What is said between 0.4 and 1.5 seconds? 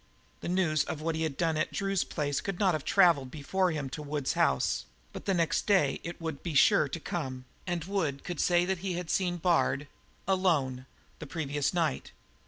news of what he had